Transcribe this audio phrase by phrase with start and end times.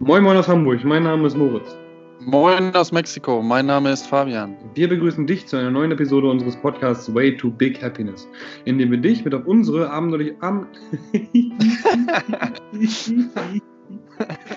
[0.00, 1.76] Moin Moin aus Hamburg, mein Name ist Moritz.
[2.20, 4.56] Moin aus Mexiko, mein Name ist Fabian.
[4.74, 8.28] Wir begrüßen dich zu einer neuen Episode unseres Podcasts Way to Big Happiness,
[8.64, 10.68] in dem wir dich mit auf unsere abenteuerliche Ab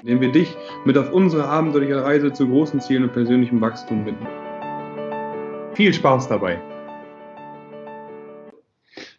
[0.04, 4.06] in dem wir dich mit auf unsere abenteuerliche Reise zu großen Zielen und persönlichem Wachstum
[4.06, 4.28] bitten.
[5.74, 6.62] Viel Spaß dabei!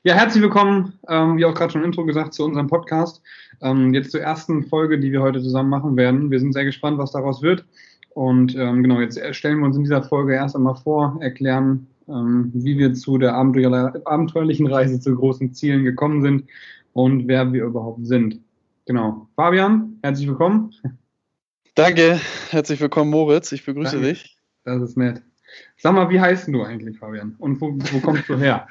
[0.05, 3.23] Ja, herzlich willkommen, ähm, wie auch gerade schon im Intro gesagt, zu unserem Podcast.
[3.61, 6.29] Ähm, jetzt zur ersten Folge, die wir heute zusammen machen werden.
[6.33, 7.65] Wir sind sehr gespannt, was daraus wird.
[8.11, 12.51] Und ähm, genau, jetzt stellen wir uns in dieser Folge erst einmal vor, erklären, ähm,
[12.53, 16.49] wie wir zu der abenteuerlichen Reise zu großen Zielen gekommen sind
[16.95, 18.41] und wer wir überhaupt sind.
[18.87, 19.29] Genau.
[19.37, 20.75] Fabian, herzlich willkommen.
[21.77, 23.53] Danke, herzlich willkommen, Moritz.
[23.53, 24.09] Ich begrüße Danke.
[24.09, 24.37] dich.
[24.65, 25.23] Das ist nett.
[25.77, 27.37] Sag mal, wie heißt du eigentlich, Fabian?
[27.39, 28.67] Und wo, wo kommst du her?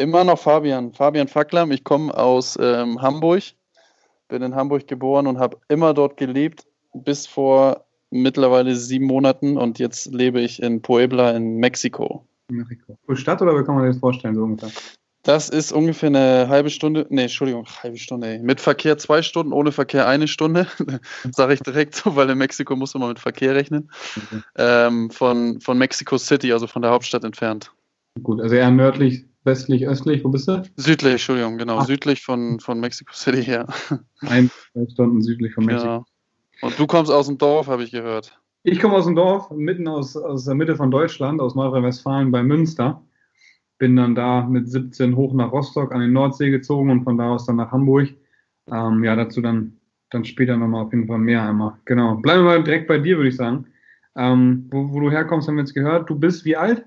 [0.00, 0.94] Immer noch Fabian.
[0.94, 1.70] Fabian Facklam.
[1.72, 3.42] Ich komme aus ähm, Hamburg.
[4.28, 9.58] Bin in Hamburg geboren und habe immer dort gelebt, bis vor mittlerweile sieben Monaten.
[9.58, 12.24] Und jetzt lebe ich in Puebla in Mexiko.
[12.48, 12.96] Mexiko.
[13.04, 14.70] Pro Stadt oder wie kann man das vorstellen, so ungefähr?
[15.22, 18.38] Das ist ungefähr eine halbe Stunde, nee, Entschuldigung, halbe Stunde, ey.
[18.38, 20.66] Mit Verkehr zwei Stunden, ohne Verkehr eine Stunde.
[21.30, 23.90] Sage ich direkt so, weil in Mexiko muss man mit Verkehr rechnen.
[24.16, 24.40] Okay.
[24.56, 27.70] Ähm, von, von Mexico City, also von der Hauptstadt entfernt.
[28.22, 30.62] Gut, also eher nördlich Westlich, östlich, wo bist du?
[30.76, 31.78] Südlich, Entschuldigung, genau.
[31.78, 31.86] Ach.
[31.86, 33.66] Südlich von, von Mexico City her.
[34.20, 35.86] Ein, zwei Stunden südlich von Mexiko.
[35.86, 36.04] Genau.
[36.60, 38.38] Und du kommst aus dem Dorf, habe ich gehört.
[38.62, 42.42] Ich komme aus dem Dorf, mitten aus, aus der Mitte von Deutschland, aus Nordrhein-Westfalen bei
[42.42, 43.02] Münster.
[43.78, 47.30] Bin dann da mit 17 hoch nach Rostock an die Nordsee gezogen und von da
[47.30, 48.10] aus dann nach Hamburg.
[48.70, 49.78] Ähm, ja, dazu dann,
[50.10, 51.78] dann später nochmal auf jeden Fall mehr einmal.
[51.86, 52.16] Genau.
[52.16, 53.64] Bleiben wir mal direkt bei dir, würde ich sagen.
[54.16, 56.10] Ähm, wo, wo du herkommst, haben wir jetzt gehört.
[56.10, 56.84] Du bist wie alt?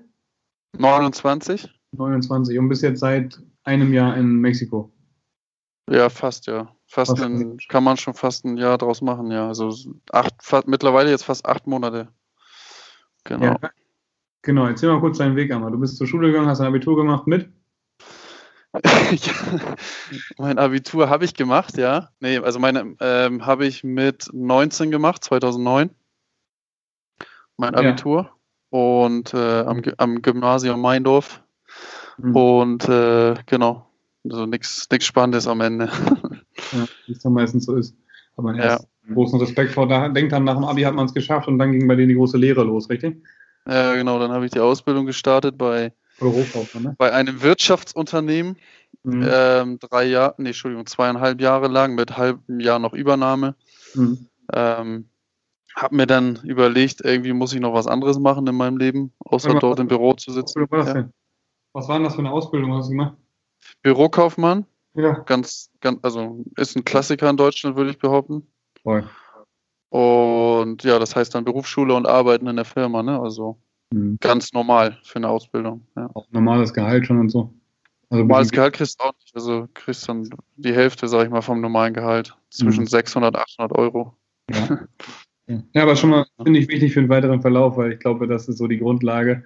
[0.78, 1.73] 29.
[1.98, 4.92] 29 und bist jetzt seit einem Jahr in Mexiko.
[5.90, 6.74] Ja, fast, ja.
[6.86, 9.48] Fast ein, kann man schon fast ein Jahr draus machen, ja.
[9.48, 9.74] Also
[10.12, 12.08] acht, fast, mittlerweile jetzt fast acht Monate.
[13.24, 13.44] Genau.
[13.44, 13.70] Ja,
[14.42, 15.72] genau, erzähl mal kurz deinen Weg einmal.
[15.72, 17.50] Du bist zur Schule gegangen, hast ein Abitur gemacht mit?
[18.82, 19.76] ja,
[20.38, 22.10] mein Abitur habe ich gemacht, ja.
[22.20, 25.90] Nee, also meine ähm, habe ich mit 19 gemacht, 2009.
[27.56, 28.22] Mein Abitur.
[28.22, 28.30] Ja.
[28.70, 31.43] Und äh, am, am Gymnasium Meindorf
[32.18, 32.36] Mhm.
[32.36, 33.86] Und äh, genau,
[34.24, 35.90] also nichts Spannendes am Ende.
[36.72, 37.94] Ja, wie es dann meistens so ist.
[38.36, 38.80] Aber man ja.
[39.12, 41.72] großen Respekt vor, da denkt dann, nach dem Abi hat man es geschafft und dann
[41.72, 43.22] ging bei denen die große Lehre los, richtig?
[43.66, 46.94] Ja, genau, dann habe ich die Ausbildung gestartet bei, ne?
[46.98, 48.56] bei einem Wirtschaftsunternehmen.
[49.02, 49.28] Mhm.
[49.28, 53.54] Ähm, drei Jahre, nee, Entschuldigung, zweieinhalb Jahre lang mit halbem Jahr noch Übernahme.
[53.94, 54.26] Mhm.
[54.52, 55.08] Ähm,
[55.74, 59.58] hab mir dann überlegt, irgendwie muss ich noch was anderes machen in meinem Leben, außer
[59.58, 60.62] dort im Büro zu sitzen.
[60.62, 61.08] Was war das ja.
[61.74, 63.16] Was war denn das für eine Ausbildung, hast du gemacht?
[63.82, 64.64] Bürokaufmann.
[64.94, 65.18] Ja.
[65.26, 68.46] Ganz, ganz, also ist ein Klassiker in Deutschland, würde ich behaupten.
[68.82, 69.08] Voll.
[69.90, 73.20] Und ja, das heißt dann Berufsschule und Arbeiten in der Firma, ne?
[73.20, 73.58] Also
[73.92, 74.18] mhm.
[74.20, 75.86] ganz normal für eine Ausbildung.
[75.96, 76.08] Ja.
[76.14, 77.52] Auch normales Gehalt schon und so.
[78.08, 79.34] Also normales Gehalt kriegst du auch nicht.
[79.34, 82.36] Also kriegst dann die Hälfte, sag ich mal, vom normalen Gehalt.
[82.50, 82.88] Zwischen mhm.
[82.88, 84.16] 600 und 800 Euro.
[84.48, 84.86] Ja.
[85.74, 88.48] ja, aber schon mal, finde ich, wichtig für den weiteren Verlauf, weil ich glaube, das
[88.48, 89.42] ist so die Grundlage,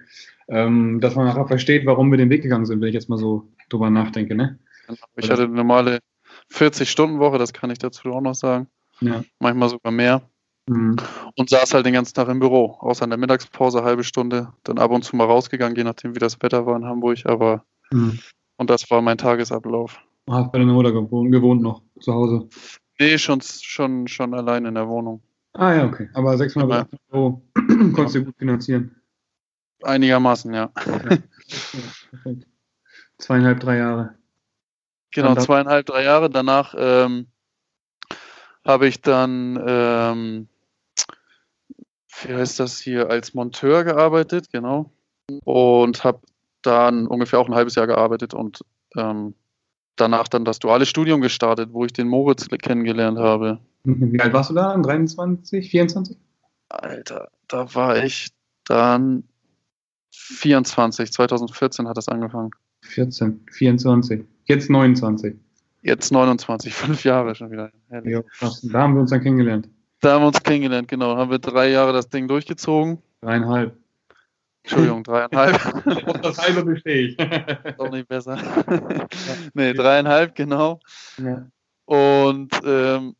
[0.49, 3.17] ähm, dass man nachher versteht, warum wir den Weg gegangen sind, wenn ich jetzt mal
[3.17, 4.35] so drüber nachdenke.
[4.35, 4.59] Ne?
[5.15, 5.99] Ich hatte eine normale
[6.51, 8.67] 40-Stunden-Woche, das kann ich dazu auch noch sagen.
[9.01, 9.23] Ja.
[9.39, 10.21] Manchmal sogar mehr.
[10.67, 10.97] Mhm.
[11.35, 14.77] Und saß halt den ganzen Tag im Büro, außer in der Mittagspause, halbe Stunde, dann
[14.77, 17.19] ab und zu mal rausgegangen, je nachdem, wie das Wetter war in Hamburg.
[17.25, 18.19] Aber mhm.
[18.57, 19.99] und das war mein Tagesablauf.
[20.25, 22.47] Du hast bei deiner Mutter gewohnt, gewohnt noch zu Hause?
[22.99, 25.21] Nee, schon, schon, schon allein in der Wohnung.
[25.53, 26.09] Ah ja, okay.
[26.13, 28.98] Aber 600 Euro konntest du gut finanzieren.
[29.83, 30.71] Einigermaßen, ja.
[30.85, 31.17] ja
[33.17, 34.15] zweieinhalb, drei Jahre.
[35.11, 36.29] Genau, zweieinhalb, drei Jahre.
[36.29, 37.27] Danach ähm,
[38.65, 40.47] habe ich dann, ähm,
[42.23, 44.91] wie heißt das hier, als Monteur gearbeitet, genau.
[45.43, 46.21] Und habe
[46.61, 48.63] dann ungefähr auch ein halbes Jahr gearbeitet und
[48.97, 49.35] ähm,
[49.95, 53.59] danach dann das duale Studium gestartet, wo ich den Moritz kennengelernt habe.
[53.83, 54.75] Wie alt warst du da?
[54.75, 56.17] 23, 24?
[56.69, 58.29] Alter, da war ich
[58.65, 59.23] dann
[60.19, 62.51] 24, 2014 hat das angefangen.
[62.83, 65.35] 14, 24, jetzt 29.
[65.81, 67.71] Jetzt 29, fünf Jahre schon wieder.
[67.89, 68.21] Ja,
[68.63, 69.69] da haben wir uns dann kennengelernt.
[70.01, 71.17] Da haben wir uns kennengelernt, genau.
[71.17, 72.99] Haben wir drei Jahre das Ding durchgezogen.
[73.21, 73.75] Dreieinhalb.
[74.63, 75.59] Entschuldigung, dreieinhalb.
[76.21, 77.17] das halbe bestehe ich.
[77.77, 78.37] Doch nicht besser.
[79.53, 80.79] nee, dreieinhalb, genau.
[81.17, 81.47] Ja.
[81.85, 83.15] Und ähm,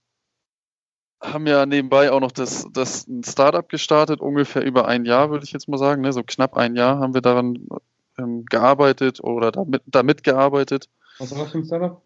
[1.21, 5.45] haben ja nebenbei auch noch das, das ein Startup gestartet, ungefähr über ein Jahr, würde
[5.45, 6.01] ich jetzt mal sagen.
[6.01, 6.13] Ne?
[6.13, 7.68] So knapp ein Jahr haben wir daran
[8.18, 10.89] ähm, gearbeitet oder damit, damit gearbeitet.
[11.18, 12.01] Was war das für ein Startup?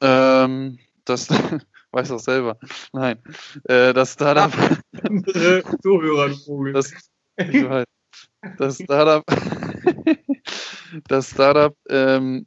[0.00, 1.28] Ähm, das
[1.92, 2.58] weiß auch selber.
[2.92, 3.18] Nein,
[3.64, 4.52] äh, das Startup.
[5.08, 6.28] Unsere Zuhörer,
[6.72, 6.94] das,
[7.36, 7.84] ich weiß,
[8.58, 9.24] das Startup,
[11.08, 12.46] das Startup ähm,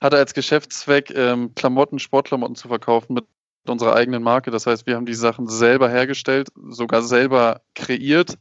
[0.00, 3.26] hatte als Geschäftszweck, ähm, Klamotten, Sportklamotten zu verkaufen mit
[3.70, 4.50] unserer eigenen Marke.
[4.50, 8.38] Das heißt, wir haben die Sachen selber hergestellt, sogar selber kreiert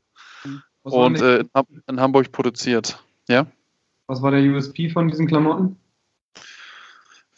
[0.83, 1.43] und äh,
[1.87, 2.99] in Hamburg produziert.
[3.27, 3.47] Ja?
[4.07, 5.77] Was war der USP von diesen Klamotten?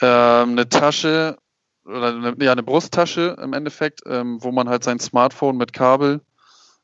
[0.02, 1.38] Ähm, eine Tasche
[1.86, 6.22] oder eine, ja, eine Brusttasche im Endeffekt, ähm, wo man halt sein Smartphone mit Kabel,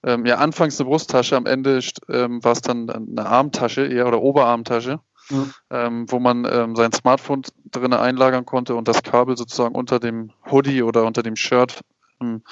[0.06, 1.80] ähm, ja, anfangs eine Brusttasche, am Ende
[2.10, 5.00] ähm, war es dann eine Armtasche eher oder Oberarmtasche,
[5.30, 5.46] ja.
[5.70, 10.32] Ähm, wo man ähm, sein Smartphone drinnen einlagern konnte und das Kabel sozusagen unter dem
[10.52, 11.82] Hoodie oder unter dem Shirt
[12.22, 12.44] ähm,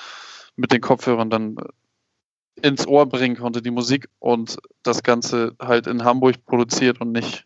[0.56, 5.88] mit den Kopfhörern dann äh, ins Ohr bringen konnte, die Musik und das Ganze halt
[5.88, 7.45] in Hamburg produziert und nicht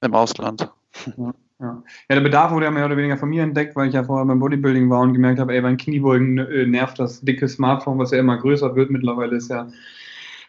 [0.00, 0.70] im Ausland.
[1.16, 1.34] Ja.
[1.60, 1.82] Ja.
[2.08, 4.26] ja, der Bedarf wurde ja mehr oder weniger von mir entdeckt, weil ich ja vorher
[4.26, 8.10] beim Bodybuilding war und gemerkt habe, ey, beim Kniebeugen äh, nervt das dicke Smartphone, was
[8.10, 8.90] ja immer größer wird.
[8.90, 9.68] Mittlerweile ist ja,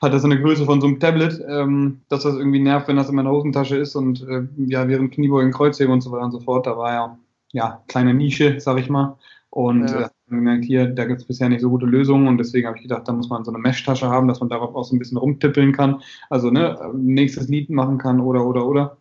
[0.06, 3.10] hat das eine Größe von so einem Tablet, ähm, dass das irgendwie nervt, wenn das
[3.10, 6.40] in meiner Hosentasche ist und äh, ja, während Kniebeugen, Kreuzheben und so weiter und so
[6.40, 7.18] fort, da war ja,
[7.52, 9.18] ja, kleine Nische, sag ich mal.
[9.50, 10.02] Und ja.
[10.04, 12.84] äh, gemerkt, hier, da gibt es bisher nicht so gute Lösungen und deswegen habe ich
[12.84, 15.18] gedacht, da muss man so eine Mesh-Tasche haben, dass man darauf auch so ein bisschen
[15.18, 16.02] rumtippeln kann.
[16.30, 18.98] Also, ne, nächstes Lied machen kann oder, oder, oder.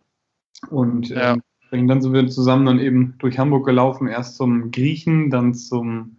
[0.71, 1.37] Und ja.
[1.73, 6.19] ähm, dann sind wir zusammen dann eben durch Hamburg gelaufen, erst zum Griechen, dann zum,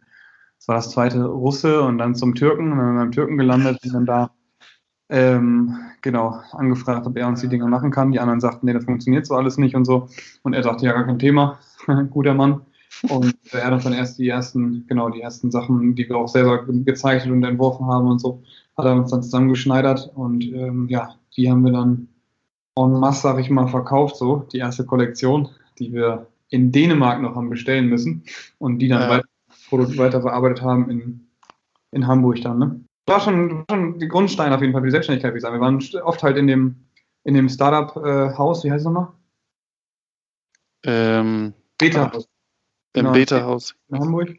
[0.58, 2.72] das war das zweite Russe und dann zum Türken.
[2.72, 4.32] Und dann beim Türken gelandet und dann da
[5.10, 8.12] ähm, genau angefragt, ob er uns die Dinge machen kann.
[8.12, 10.08] Die anderen sagten, nee, das funktioniert so alles nicht und so.
[10.44, 11.60] Und er sagte, ja, gar kein Thema,
[12.10, 12.62] guter Mann.
[13.10, 16.66] Und er hat dann erst die ersten, genau, die ersten Sachen, die wir auch selber
[16.66, 18.42] gezeichnet und entworfen haben und so,
[18.78, 22.08] hat er uns dann zusammengeschneidert und ähm, ja, die haben wir dann
[22.78, 25.50] en masse, sag ich mal, verkauft, so die erste Kollektion,
[25.80, 28.24] die wir in Dänemark noch haben bestellen müssen
[28.60, 29.10] und die dann ja.
[29.10, 31.28] weiter, weiter verarbeitet haben in,
[31.92, 32.60] in Hamburg dann.
[32.60, 32.80] Ne?
[33.08, 35.54] War schon, schon die Grundstein auf jeden Fall für die Selbstständigkeit, wie gesagt.
[35.54, 36.76] Wir waren oft halt in dem,
[37.24, 39.10] in dem Startup-Haus, wie heißt es nochmal?
[40.86, 42.28] Ähm, Beta-Haus.
[42.94, 43.76] Im genau, Beta-Haus.
[43.90, 44.36] In Hamburg,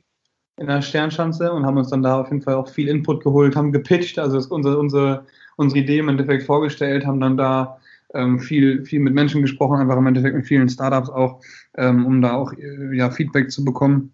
[0.59, 3.55] in der Sternschanze und haben uns dann da auf jeden Fall auch viel Input geholt,
[3.55, 5.27] haben gepitcht, also unsere, unsere,
[5.57, 7.79] unsere Idee im Endeffekt vorgestellt, haben dann da
[8.15, 11.41] ähm, viel, viel mit Menschen gesprochen, einfach im Endeffekt mit vielen Startups auch,
[11.77, 14.13] ähm, um da auch äh, ja, Feedback zu bekommen.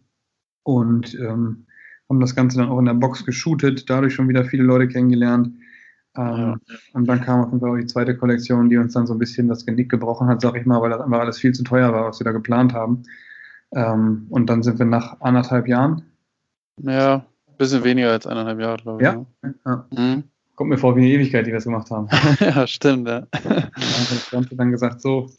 [0.65, 1.67] Und ähm,
[2.09, 5.55] haben das Ganze dann auch in der Box geshootet, dadurch schon wieder viele Leute kennengelernt.
[6.17, 6.57] Ähm, ja.
[6.93, 9.19] Und dann kam auf jeden Fall auch die zweite Kollektion, die uns dann so ein
[9.19, 11.93] bisschen das Genick gebrochen hat, sag ich mal, weil das einfach alles viel zu teuer
[11.93, 13.05] war, was wir da geplant haben.
[13.75, 16.03] Ähm, und dann sind wir nach anderthalb Jahren.
[16.79, 19.09] Ja, ein bisschen weniger als eineinhalb Jahre, glaube ich.
[19.09, 19.27] Ja.
[19.65, 19.87] ja.
[19.91, 20.25] Mhm.
[20.55, 22.09] Kommt mir vor wie eine Ewigkeit, die wir das gemacht haben.
[22.41, 23.27] ja, stimmt, ja.
[23.31, 25.31] Dann hat das Ganze dann gesagt, so,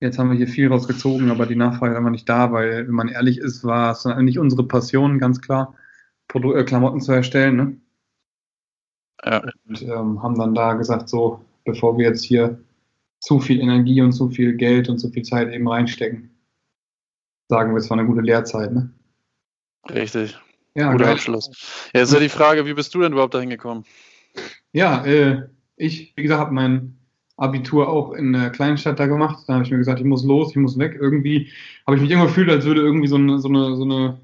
[0.00, 2.94] jetzt haben wir hier viel rausgezogen, aber die Nachfrage ist einfach nicht da, weil, wenn
[2.94, 5.74] man ehrlich ist, war es eigentlich unsere Passion, ganz klar,
[6.28, 7.56] Produ äh, Klamotten zu erstellen.
[7.56, 7.76] Ne?
[9.24, 9.42] Ja.
[9.66, 12.58] Und ähm, haben dann da gesagt, so, bevor wir jetzt hier
[13.20, 16.30] zu viel Energie und zu viel Geld und zu viel Zeit eben reinstecken,
[17.48, 18.72] sagen wir, es war eine gute Lehrzeit.
[18.72, 18.90] Ne?
[19.90, 20.38] Richtig.
[20.74, 21.10] Ja, Guter.
[21.10, 21.50] Abschluss.
[21.92, 23.84] Ja, jetzt ist ja die Frage, wie bist du denn überhaupt dahin gekommen?
[24.72, 26.98] Ja, äh, ich, wie gesagt, habe mein
[27.36, 29.44] Abitur auch in der Kleinstadt da gemacht.
[29.46, 30.96] Da habe ich mir gesagt, ich muss los, ich muss weg.
[31.00, 31.50] Irgendwie
[31.86, 34.20] habe ich mich immer gefühlt, als würde irgendwie so eine, so eine, so eine,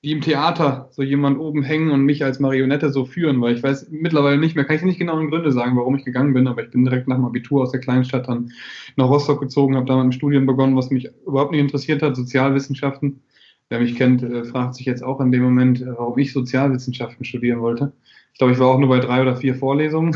[0.00, 3.62] wie im Theater, so jemand oben hängen und mich als Marionette so führen, weil ich
[3.62, 6.46] weiß mittlerweile nicht mehr, kann ich nicht genau in Gründe sagen, warum ich gegangen bin,
[6.46, 8.52] aber ich bin direkt nach dem Abitur aus der Kleinstadt dann
[8.96, 12.16] nach Rostock gezogen, habe da mit einem Studium begonnen, was mich überhaupt nicht interessiert hat,
[12.16, 13.22] Sozialwissenschaften.
[13.70, 17.24] Wer mich kennt, äh, fragt sich jetzt auch in dem Moment, äh, warum ich Sozialwissenschaften
[17.24, 17.92] studieren wollte.
[18.32, 20.14] Ich glaube, ich war auch nur bei drei oder vier Vorlesungen.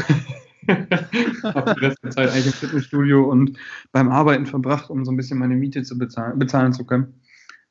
[1.43, 3.59] habe die Rest der Zeit eigentlich im Fitnessstudio und
[3.91, 7.15] beim Arbeiten verbracht, um so ein bisschen meine Miete zu bezahlen, bezahlen zu können.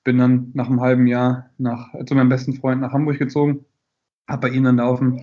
[0.08, 3.66] Bin dann nach einem halben Jahr nach, zu meinem besten Freund nach Hamburg gezogen,
[4.26, 5.20] habe bei ihm dann da auf dem,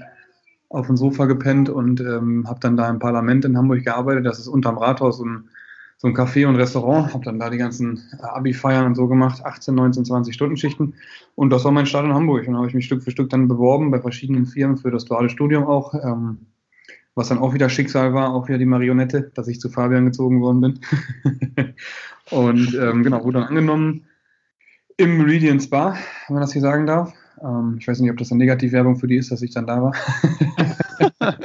[0.69, 4.27] auf dem Sofa gepennt und ähm, habe dann da im Parlament in Hamburg gearbeitet.
[4.27, 5.49] Das ist unterm Rathaus ein
[5.97, 9.75] so ein Café und Restaurant, habe dann da die ganzen Abi-Feiern und so gemacht, 18,
[9.75, 10.93] 19, 20 Stunden Schichten.
[11.35, 12.41] Und das war mein Start in Hamburg.
[12.41, 15.07] Und dann habe ich mich Stück für Stück dann beworben bei verschiedenen Firmen für das
[15.07, 16.41] duale Studium auch, ähm,
[17.15, 20.43] was dann auch wieder Schicksal war, auch wieder die Marionette, dass ich zu Fabian gezogen
[20.43, 20.81] worden bin.
[22.31, 24.05] und ähm, genau, wurde dann angenommen
[24.97, 25.97] im Meridian Spa,
[26.27, 27.13] wenn man das hier sagen darf.
[27.43, 29.83] Ähm, ich weiß nicht, ob das eine Negativwerbung für die ist, dass ich dann da
[29.83, 29.95] war.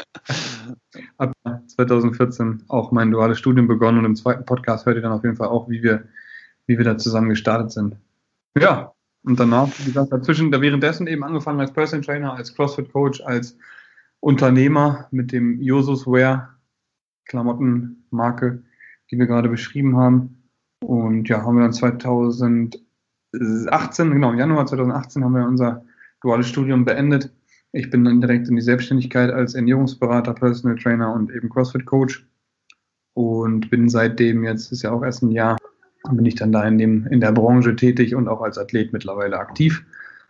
[1.18, 1.34] Ab
[1.68, 5.36] 2014 auch mein duales Studium begonnen und im zweiten Podcast hört ihr dann auf jeden
[5.36, 6.06] Fall auch, wie wir,
[6.68, 7.96] wie wir da zusammen gestartet sind.
[8.58, 12.92] Ja, und danach, wie gesagt, dazwischen, da währenddessen eben angefangen als Personal Trainer, als CrossFit
[12.92, 13.58] Coach, als
[14.22, 16.56] Unternehmer mit dem Josus Wear
[17.26, 18.64] Klamottenmarke,
[19.12, 20.44] die wir gerade beschrieben haben.
[20.82, 22.89] Und ja, haben wir dann 2018
[23.32, 25.84] 2018, genau, im Januar 2018 haben wir unser
[26.22, 27.32] duales Studium beendet.
[27.72, 32.26] Ich bin dann direkt in die Selbstständigkeit als Ernährungsberater, Personal Trainer und eben CrossFit Coach
[33.14, 35.58] und bin seitdem, jetzt ist ja auch erst ein Jahr,
[36.10, 39.38] bin ich dann da in, dem, in der Branche tätig und auch als Athlet mittlerweile
[39.38, 39.86] aktiv.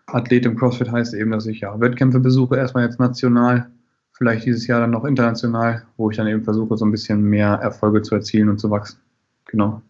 [0.07, 3.69] Athlet im CrossFit heißt eben, dass ich ja Wettkämpfe besuche, erstmal jetzt national,
[4.11, 7.53] vielleicht dieses Jahr dann noch international, wo ich dann eben versuche, so ein bisschen mehr
[7.53, 8.99] Erfolge zu erzielen und zu wachsen.
[9.45, 9.81] Genau.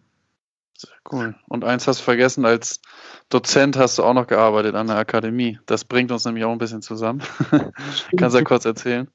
[0.80, 1.34] Sehr cool.
[1.46, 2.80] Und eins hast du vergessen, als
[3.28, 5.58] Dozent hast du auch noch gearbeitet an der Akademie.
[5.66, 7.20] Das bringt uns nämlich auch ein bisschen zusammen.
[8.16, 9.06] Kannst du ja kurz erzählen?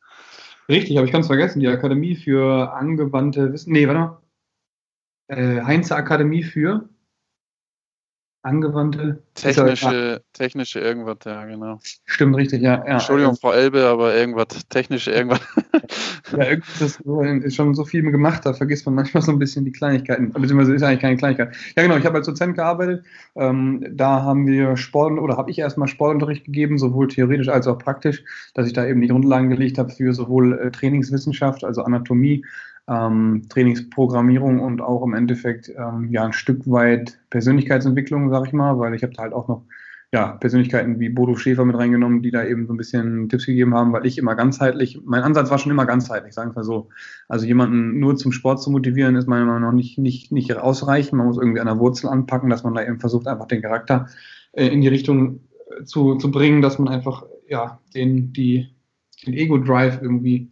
[0.69, 1.62] Richtig, habe ich ganz vergessen.
[1.62, 3.74] Die Akademie für angewandte Wissen.
[3.74, 4.22] Nee, warte mal.
[5.27, 6.88] Äh, Heinze Akademie für
[8.46, 9.24] angewandte.
[9.34, 11.80] Technische, technische irgendwas, ja, genau.
[12.06, 12.75] Stimmt, richtig, ja.
[12.86, 15.42] ja Entschuldigung, Frau Elbe, aber irgendwas, technische irgendwas.
[16.32, 19.72] ja, irgendwie ist, schon so viel gemacht, da vergisst man manchmal so ein bisschen die
[19.72, 20.32] Kleinigkeiten.
[20.32, 21.56] Beziehungsweise ist eigentlich keine Kleinigkeit.
[21.75, 23.04] Ja, genau, ich habe als Dozent gearbeitet.
[23.36, 27.80] Ähm, da haben wir Sport, oder habe ich erstmal Sportunterricht gegeben, sowohl theoretisch als auch
[27.80, 28.24] praktisch,
[28.54, 32.46] dass ich da eben die Grundlagen gelegt habe für sowohl äh, Trainingswissenschaft, also Anatomie,
[32.88, 38.77] ähm, Trainingsprogrammierung und auch im Endeffekt ähm, ja ein Stück weit Persönlichkeitsentwicklung, sag ich mal,
[38.80, 39.63] weil ich habe da halt auch noch
[40.15, 43.74] ja, Persönlichkeiten wie Bodo Schäfer mit reingenommen, die da eben so ein bisschen Tipps gegeben
[43.74, 46.88] haben, weil ich immer ganzheitlich, mein Ansatz war schon immer ganzheitlich, sagen wir mal so.
[47.27, 51.18] Also jemanden nur zum Sport zu motivieren, ist meiner Meinung nach nicht, nicht, nicht ausreichend.
[51.18, 54.08] Man muss irgendwie an der Wurzel anpacken, dass man da eben versucht, einfach den Charakter
[54.54, 58.70] äh, in die Richtung äh, zu, zu bringen, dass man einfach ja, den, die,
[59.25, 60.51] den Ego-Drive irgendwie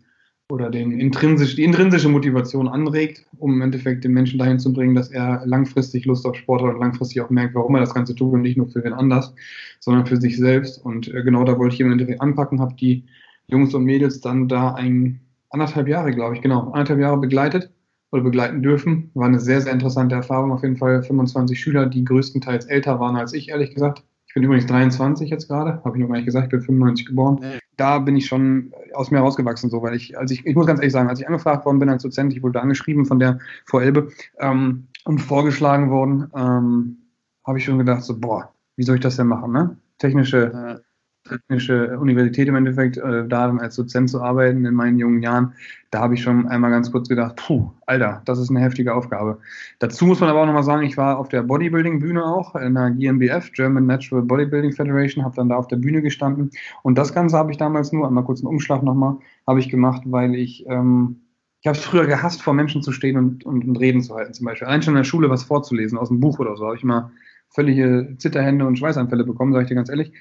[0.53, 4.93] oder den intrinsisch, die intrinsische Motivation anregt, um im Endeffekt den Menschen dahin zu bringen,
[4.93, 8.13] dass er langfristig Lust auf Sport hat und langfristig auch merkt, warum er das Ganze
[8.13, 9.33] tut und nicht nur für wen anders,
[9.79, 10.77] sondern für sich selbst.
[10.85, 13.03] Und äh, genau da wollte ich im Endeffekt anpacken, habe die
[13.47, 17.71] Jungs und Mädels dann da ein anderthalb Jahre, glaube ich, genau, anderthalb Jahre begleitet
[18.11, 19.09] oder begleiten dürfen.
[19.15, 20.51] War eine sehr, sehr interessante Erfahrung.
[20.51, 24.03] Auf jeden Fall 25 Schüler, die größtenteils älter waren als ich, ehrlich gesagt.
[24.33, 27.05] Ich bin übrigens 23 jetzt gerade, habe ich noch gar nicht gesagt, ich bin 95
[27.05, 27.39] geboren.
[27.77, 30.79] Da bin ich schon aus mir rausgewachsen, so, weil ich, als ich, ich muss ganz
[30.79, 33.37] ehrlich sagen, als ich angefragt worden bin als Dozent, ich wurde angeschrieben von der
[33.67, 34.07] Frau Elbe
[34.39, 36.97] ähm, und vorgeschlagen worden, ähm,
[37.45, 39.77] habe ich schon gedacht, so, boah, wie soll ich das denn machen, ne?
[39.99, 40.81] Technische
[41.23, 45.53] technische Universität im Endeffekt, äh, da als Dozent zu arbeiten in meinen jungen Jahren,
[45.89, 49.39] da habe ich schon einmal ganz kurz gedacht, puh, Alter, das ist eine heftige Aufgabe.
[49.79, 52.91] Dazu muss man aber auch nochmal sagen, ich war auf der Bodybuilding-Bühne auch, in der
[52.91, 56.51] GmbF, German Natural Bodybuilding Federation, habe dann da auf der Bühne gestanden
[56.81, 60.03] und das Ganze habe ich damals nur, einmal kurz einen Umschlag nochmal, habe ich gemacht,
[60.05, 61.21] weil ich, ähm,
[61.61, 64.33] ich habe es früher gehasst, vor Menschen zu stehen und, und, und Reden zu halten
[64.33, 64.67] zum Beispiel.
[64.67, 67.11] Allein schon in der Schule was vorzulesen aus dem Buch oder so, habe ich mal
[67.49, 70.11] völlige Zitterhände und Schweißanfälle bekommen, sage ich dir ganz ehrlich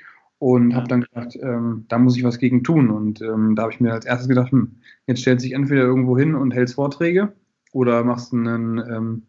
[0.43, 2.91] und habe dann gedacht, ähm, da muss ich was gegen tun.
[2.91, 4.73] Und ähm, da habe ich mir als erstes gedacht, hm,
[5.07, 7.33] jetzt stellst du dich entweder irgendwo hin und hältst Vorträge
[7.71, 9.23] oder machst einen, ähm,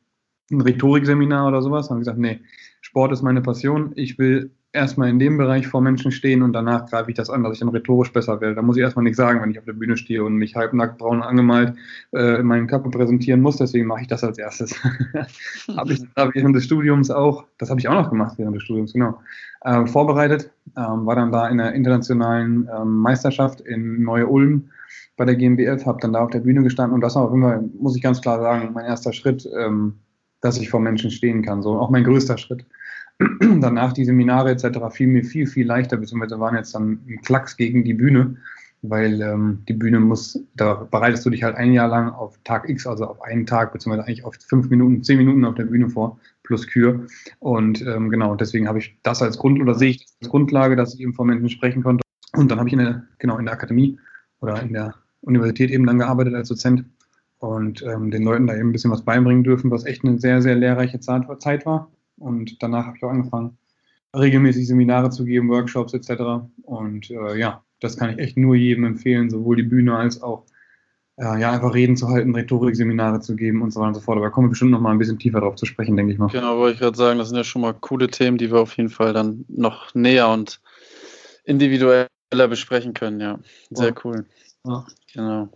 [0.50, 1.88] ein Rhetorikseminar oder sowas.
[1.88, 2.40] Dann habe gesagt, nee,
[2.82, 3.92] Sport ist meine Passion.
[3.94, 7.44] Ich will erstmal in dem Bereich vor Menschen stehen und danach greife ich das an,
[7.44, 8.56] dass ich dann rhetorisch besser werde.
[8.56, 10.98] Da muss ich erstmal nichts sagen, wenn ich auf der Bühne stehe und mich halbnackt
[10.98, 11.76] braun angemalt
[12.12, 13.58] äh, in meinen Körper präsentieren muss.
[13.58, 14.76] Deswegen mache ich das als erstes.
[15.78, 18.64] habe ich da während des Studiums auch, das habe ich auch noch gemacht während des
[18.64, 19.20] Studiums, genau,
[19.62, 20.52] äh, vorbereitet.
[20.76, 24.70] Ähm, war dann da in der internationalen ähm, Meisterschaft in Neue-Ulm
[25.18, 27.64] bei der GmbF, habe dann da auf der Bühne gestanden und das war auch immer,
[27.80, 30.00] muss ich ganz klar sagen, mein erster Schritt, ähm,
[30.42, 31.62] dass ich vor Menschen stehen kann.
[31.62, 32.66] So auch mein größter Schritt.
[33.62, 34.80] danach die Seminare etc.
[34.92, 38.38] fiel mir viel, viel leichter, beziehungsweise waren jetzt dann ein Klacks gegen die Bühne,
[38.82, 42.68] weil ähm, die Bühne muss, da bereitest du dich halt ein Jahr lang auf Tag
[42.70, 45.90] X, also auf einen Tag, beziehungsweise eigentlich auf fünf Minuten, zehn Minuten auf der Bühne
[45.90, 47.06] vor, plus Kür.
[47.40, 50.76] Und ähm, genau, deswegen habe ich das als Grund oder sehe ich das als Grundlage,
[50.76, 52.04] dass ich eben vor Menschen sprechen konnte.
[52.36, 54.00] Und dann habe ich in der, genau in der Akademie
[54.42, 56.84] oder in der Universität eben dann gearbeitet als Dozent
[57.40, 60.42] und ähm, den Leuten da eben ein bisschen was beibringen dürfen, was echt eine sehr,
[60.42, 61.92] sehr lehrreiche Zeit war.
[62.18, 63.58] Und danach habe ich auch angefangen,
[64.16, 66.46] regelmäßig Seminare zu geben, Workshops etc.
[66.64, 70.46] Und äh, ja, das kann ich echt nur jedem empfehlen, sowohl die Bühne als auch
[71.18, 74.18] äh, ja, einfach Reden zu halten, Rhetorikseminare zu geben und so weiter und so fort.
[74.18, 76.20] Aber da kommen wir bestimmt noch mal ein bisschen tiefer drauf zu sprechen, denke ich
[76.20, 76.28] mal.
[76.28, 78.76] Genau, wollte ich gerade sagen, das sind ja schon mal coole Themen, die wir auf
[78.78, 80.60] jeden Fall dann noch näher und
[81.46, 83.40] individueller besprechen können, ja.
[83.72, 83.96] Sehr ja.
[84.04, 84.26] cool.
[84.66, 84.86] Ja.
[85.14, 85.50] Genau.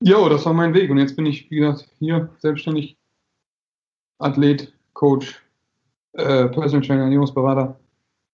[0.00, 0.90] Jo, das war mein Weg.
[0.90, 2.96] Und jetzt bin ich, wie gesagt, hier selbstständig
[4.18, 5.42] Athlet, Coach,
[6.12, 7.78] äh, Personal Trainer, Ernährungsberater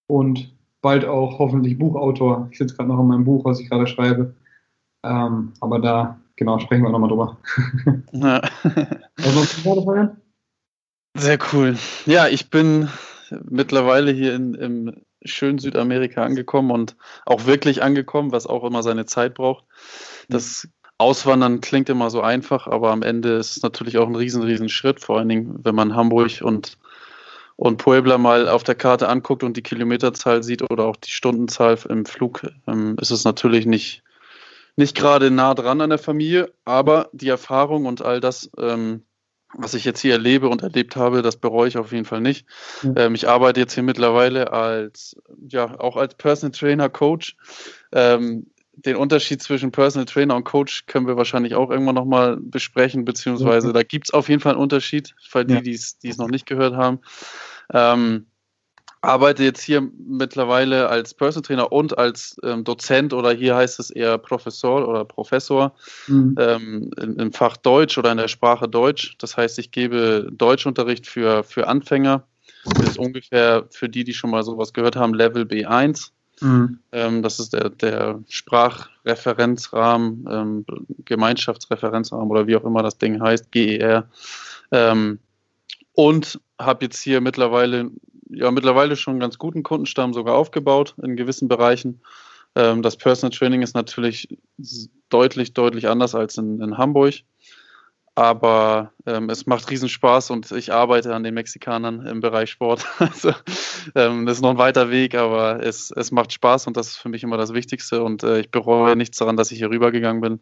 [0.08, 2.48] und bald auch hoffentlich Buchautor.
[2.50, 4.34] Ich sitze gerade noch in meinem Buch, was ich gerade schreibe.
[5.04, 7.38] Ähm, aber da, genau, sprechen wir nochmal drüber.
[8.12, 8.40] Ja.
[9.16, 10.08] also,
[11.16, 11.76] Sehr cool.
[12.06, 12.88] Ja, ich bin
[13.48, 19.04] mittlerweile hier in, im schönen Südamerika angekommen und auch wirklich angekommen, was auch immer seine
[19.06, 19.64] Zeit braucht.
[20.28, 24.42] Das Auswandern klingt immer so einfach, aber am Ende ist es natürlich auch ein riesen,
[24.42, 26.78] riesen Schritt, vor allen Dingen, wenn man Hamburg und
[27.58, 31.76] und Puebla mal auf der Karte anguckt und die Kilometerzahl sieht oder auch die Stundenzahl
[31.88, 34.04] im Flug, ähm, ist es natürlich nicht,
[34.76, 39.02] nicht gerade nah dran an der Familie, aber die Erfahrung und all das, ähm,
[39.54, 42.46] was ich jetzt hier erlebe und erlebt habe, das bereue ich auf jeden Fall nicht.
[42.82, 42.94] Mhm.
[42.96, 45.16] Ähm, ich arbeite jetzt hier mittlerweile als,
[45.48, 47.36] ja, auch als Personal Trainer, Coach.
[47.90, 48.46] Ähm,
[48.84, 53.68] den Unterschied zwischen Personal Trainer und Coach können wir wahrscheinlich auch irgendwann nochmal besprechen, beziehungsweise
[53.68, 53.72] mhm.
[53.72, 55.60] da gibt es auf jeden Fall einen Unterschied, für die, ja.
[55.60, 57.00] die es noch nicht gehört haben.
[57.72, 58.26] Ähm,
[59.00, 63.90] arbeite jetzt hier mittlerweile als Personal Trainer und als ähm, Dozent oder hier heißt es
[63.90, 65.74] eher Professor oder Professor
[66.06, 66.34] mhm.
[66.38, 69.16] ähm, im, im, Fach Deutsch oder in der Sprache Deutsch.
[69.18, 72.24] Das heißt, ich gebe Deutschunterricht für, für Anfänger.
[72.64, 76.10] Das ist ungefähr für die, die schon mal sowas gehört haben, Level B1.
[76.40, 76.78] Mhm.
[76.92, 80.66] Ähm, das ist der, der Sprachreferenzrahmen, ähm,
[81.04, 84.08] Gemeinschaftsreferenzrahmen oder wie auch immer das Ding heißt, GER.
[84.70, 85.18] Ähm,
[85.92, 87.90] und habe jetzt hier mittlerweile,
[88.30, 92.00] ja, mittlerweile schon einen ganz guten Kundenstamm sogar aufgebaut in gewissen Bereichen.
[92.54, 94.36] Das Personal Training ist natürlich
[95.10, 97.14] deutlich, deutlich anders als in, in Hamburg.
[98.18, 102.84] Aber ähm, es macht riesen Spaß und ich arbeite an den Mexikanern im Bereich Sport.
[102.98, 103.32] Also
[103.94, 106.96] ähm, das ist noch ein weiter Weg, aber es, es macht Spaß und das ist
[106.96, 108.02] für mich immer das Wichtigste.
[108.02, 110.40] Und äh, ich bereue nichts daran, dass ich hier rübergegangen bin.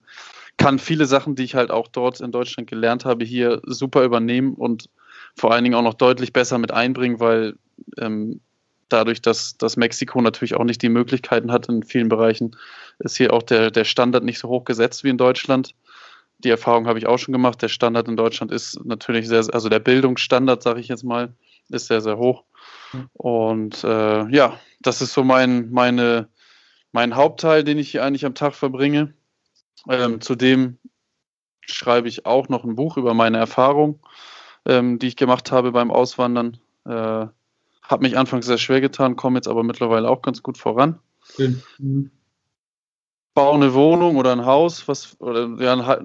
[0.57, 4.55] Kann viele Sachen, die ich halt auch dort in Deutschland gelernt habe, hier super übernehmen
[4.55, 4.89] und
[5.35, 7.57] vor allen Dingen auch noch deutlich besser mit einbringen, weil
[7.99, 8.41] ähm,
[8.89, 12.57] dadurch, dass, dass Mexiko natürlich auch nicht die Möglichkeiten hat in vielen Bereichen,
[13.01, 15.75] ist hier auch der, der Standard nicht so hoch gesetzt wie in Deutschland
[16.39, 17.63] die Erfahrung habe ich auch schon gemacht.
[17.63, 21.35] Der Standard in Deutschland ist natürlich sehr, also der Bildungsstandard, sage ich jetzt mal,
[21.69, 22.45] ist sehr, sehr hoch.
[23.13, 26.29] Und äh, ja, das ist so mein, meine,
[26.93, 29.15] mein Hauptteil, den ich hier eigentlich am Tag verbringe.
[29.89, 30.79] Ähm, zudem
[31.63, 34.01] schreibe ich auch noch ein Buch über meine Erfahrung,
[34.67, 36.59] ähm, die ich gemacht habe beim Auswandern.
[36.85, 40.99] Äh, habe mich anfangs sehr schwer getan, komme jetzt aber mittlerweile auch ganz gut voran.
[41.79, 42.11] Mhm
[43.37, 46.01] baue eine Wohnung oder ein Haus, was oder ja,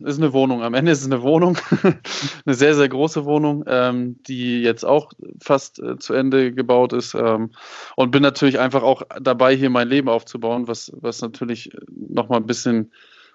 [0.00, 0.64] ist eine Wohnung.
[0.64, 1.56] Am Ende ist es eine Wohnung,
[2.44, 7.14] eine sehr sehr große Wohnung, ähm, die jetzt auch fast äh, zu Ende gebaut ist
[7.14, 7.52] ähm,
[7.94, 12.38] und bin natürlich einfach auch dabei, hier mein Leben aufzubauen, was was natürlich noch mal
[12.38, 12.90] ein bisschen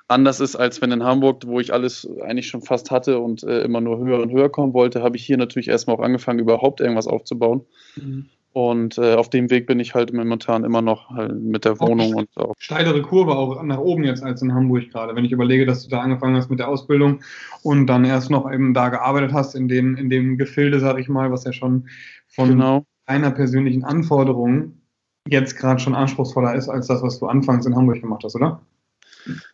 [0.09, 3.61] anders ist als wenn in Hamburg, wo ich alles eigentlich schon fast hatte und äh,
[3.61, 6.81] immer nur höher und höher kommen wollte, habe ich hier natürlich erstmal auch angefangen, überhaupt
[6.81, 7.65] irgendwas aufzubauen.
[7.95, 8.25] Mhm.
[8.57, 12.15] Und äh, auf dem Weg bin ich halt momentan immer noch halt mit der Wohnung
[12.15, 12.55] auch und auch.
[12.57, 15.15] Steilere Kurve auch nach oben jetzt als in Hamburg gerade.
[15.15, 17.19] Wenn ich überlege, dass du da angefangen hast mit der Ausbildung
[17.61, 21.07] und dann erst noch eben da gearbeitet hast in dem, in dem Gefilde, sag ich
[21.07, 21.87] mal, was ja schon
[22.29, 22.83] von genau.
[23.05, 24.81] einer persönlichen Anforderung
[25.27, 28.63] jetzt gerade schon anspruchsvoller ist als das, was du anfangs in Hamburg gemacht hast, oder?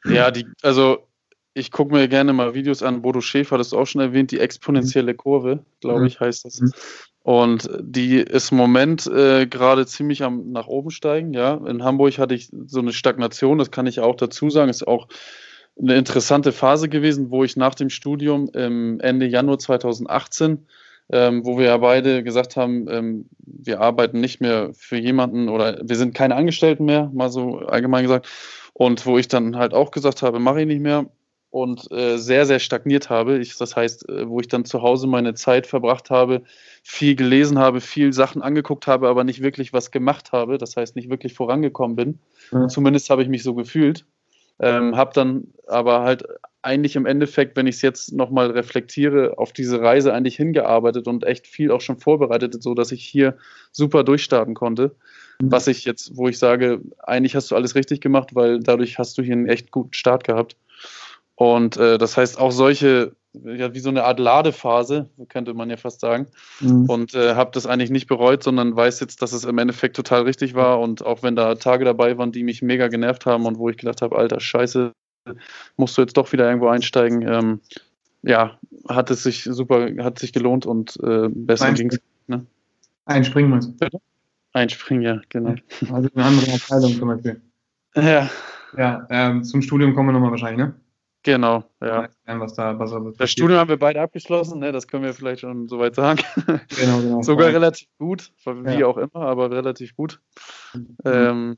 [0.06, 1.10] Ja, die, also
[1.54, 3.02] ich gucke mir gerne mal Videos an.
[3.02, 6.06] Bodo Schäfer, das ist auch schon erwähnt, die exponentielle Kurve, glaube mhm.
[6.06, 6.62] ich, heißt das.
[7.24, 11.34] Und die ist im Moment äh, gerade ziemlich am nach oben steigen.
[11.34, 14.70] Ja, in Hamburg hatte ich so eine Stagnation, das kann ich auch dazu sagen.
[14.70, 15.08] Ist auch
[15.80, 20.68] eine interessante Phase gewesen, wo ich nach dem Studium ähm, Ende Januar 2018,
[21.14, 25.80] ähm, wo wir ja beide gesagt haben, ähm, wir arbeiten nicht mehr für jemanden oder
[25.82, 28.28] wir sind keine Angestellten mehr, mal so allgemein gesagt.
[28.74, 31.06] Und wo ich dann halt auch gesagt habe, mache ich nicht mehr
[31.54, 33.38] und äh, sehr, sehr stagniert habe.
[33.38, 36.42] Ich, das heißt, äh, wo ich dann zu Hause meine Zeit verbracht habe,
[36.82, 40.58] viel gelesen habe, viel Sachen angeguckt habe, aber nicht wirklich was gemacht habe.
[40.58, 42.20] Das heißt, nicht wirklich vorangekommen bin.
[42.52, 42.68] Ja.
[42.70, 44.04] Zumindest habe ich mich so gefühlt.
[44.60, 46.24] Ähm, habe dann aber halt
[46.64, 51.24] eigentlich im Endeffekt, wenn ich es jetzt nochmal reflektiere, auf diese Reise eigentlich hingearbeitet und
[51.24, 53.38] echt viel auch schon vorbereitet, so dass ich hier
[53.72, 54.96] super durchstarten konnte.
[55.40, 55.52] Mhm.
[55.52, 59.20] Was ich jetzt, wo ich sage, eigentlich hast du alles richtig gemacht, weil dadurch hast
[59.20, 60.56] du hier einen echt guten Start gehabt.
[61.44, 65.78] Und äh, das heißt, auch solche, ja, wie so eine Art Ladephase, könnte man ja
[65.78, 66.28] fast sagen.
[66.62, 66.86] Mhm.
[66.90, 70.22] Und äh, habe das eigentlich nicht bereut, sondern weiß jetzt, dass es im Endeffekt total
[70.22, 70.80] richtig war.
[70.80, 73.78] Und auch wenn da Tage dabei waren, die mich mega genervt haben und wo ich
[73.78, 74.94] gedacht habe, alter Scheiße,
[75.78, 77.28] musst du jetzt doch wieder irgendwo einsteigen.
[77.28, 77.60] Ähm,
[78.22, 82.00] ja, hat es sich super, hat sich gelohnt und äh, besser ging es.
[82.28, 82.46] Ne?
[83.06, 84.00] Einspringen du?
[84.54, 85.56] Einspringen, ja, genau.
[85.92, 87.42] Also eine andere Abteilung zum Beispiel.
[87.96, 88.28] Ja.
[88.76, 90.74] Ja, ähm, zum Studium kommen wir nochmal wahrscheinlich, ne?
[91.24, 92.10] Genau, ja.
[92.26, 94.74] Was da, was da das Studium haben wir beide abgeschlossen, ne?
[94.74, 96.20] das können wir vielleicht schon soweit sagen.
[96.78, 97.22] Genau, genau.
[97.22, 97.54] Sogar voll.
[97.54, 98.86] relativ gut, wie ja.
[98.86, 100.20] auch immer, aber relativ gut.
[100.74, 100.98] Mhm.
[101.06, 101.58] Ähm,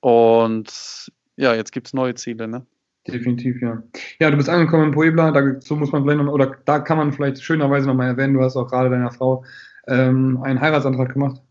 [0.00, 2.66] und ja, jetzt gibt es neue Ziele, ne?
[3.06, 3.82] Definitiv, ja.
[4.20, 7.12] Ja, du bist angekommen in Puebla, dazu muss man vielleicht noch, oder da kann man
[7.12, 9.44] vielleicht schönerweise nochmal erwähnen, du hast auch gerade deiner Frau
[9.86, 11.42] ähm, einen Heiratsantrag gemacht.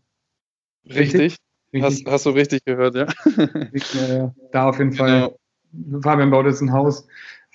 [0.86, 1.36] Richtig.
[1.72, 1.82] richtig?
[1.82, 3.06] Hast, hast, du richtig gehört, ja.
[4.52, 5.38] da auf jeden Fall genau.
[6.02, 7.06] Fabian baut jetzt ein Haus,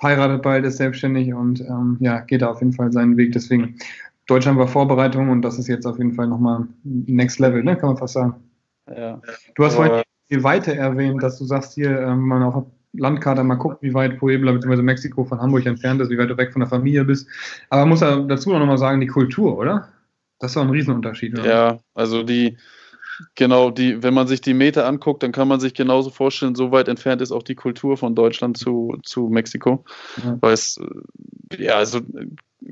[0.02, 3.32] heiratet bald, ist selbstständig und ähm, ja, geht da auf jeden Fall seinen Weg.
[3.32, 3.78] Deswegen
[4.28, 7.76] Deutschland war Vorbereitung und das ist jetzt auf jeden Fall nochmal Next Level, ne?
[7.76, 8.36] kann man fast sagen.
[8.96, 9.22] Ja.
[9.56, 13.44] Du hast vorhin die Weite erwähnt, dass du sagst hier, wenn ähm, man auf Landkarte
[13.44, 14.82] mal guckt, wie weit Puebla bzw.
[14.82, 17.28] Mexiko von Hamburg entfernt ist, wie weit du weg von der Familie bist.
[17.70, 19.90] Aber man muss ja dazu noch mal sagen, die Kultur, oder?
[20.40, 21.38] Das ist doch ein Riesenunterschied.
[21.40, 21.48] Oder?
[21.48, 22.58] Ja, also die,
[23.36, 26.72] genau, die, wenn man sich die Meter anguckt, dann kann man sich genauso vorstellen, so
[26.72, 29.86] weit entfernt ist auch die Kultur von Deutschland zu, zu Mexiko.
[30.24, 30.38] Ja.
[30.42, 30.80] Weil es,
[31.58, 32.02] ja, also